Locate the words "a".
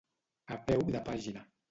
0.55-0.57